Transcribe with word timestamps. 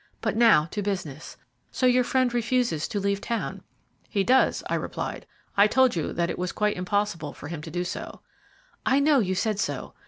"But 0.19 0.35
now 0.35 0.65
to 0.71 0.81
business. 0.81 1.37
So 1.71 1.85
your 1.85 2.03
friend 2.03 2.33
refuses 2.33 2.87
to 2.87 2.99
leave 2.99 3.21
town." 3.21 3.61
"He 4.09 4.23
does," 4.23 4.63
I 4.67 4.73
replied. 4.73 5.27
"I 5.55 5.67
told 5.67 5.95
you 5.95 6.11
that 6.11 6.31
it 6.31 6.39
was 6.39 6.51
quite 6.51 6.75
impossible 6.75 7.33
for 7.33 7.49
him 7.49 7.61
to 7.61 7.69
do 7.69 7.83
so." 7.83 8.21
"I 8.83 8.99
know 8.99 9.19
you 9.19 9.35
said 9.35 9.59
so. 9.59 9.93